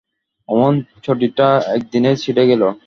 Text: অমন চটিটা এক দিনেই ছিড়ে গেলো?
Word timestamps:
অমন 0.49 0.73
চটিটা 1.03 1.47
এক 1.75 1.81
দিনেই 1.91 2.17
ছিড়ে 2.23 2.43
গেলো? 2.49 2.67